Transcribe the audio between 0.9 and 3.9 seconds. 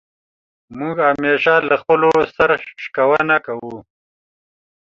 همېشه له خپلو سر شکونه کوو.